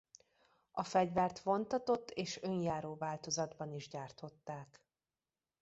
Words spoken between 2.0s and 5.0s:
és önjáró változatban is gyártották.